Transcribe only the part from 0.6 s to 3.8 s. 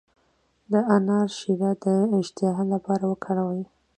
د انار شیره د اشتها لپاره وکاروئ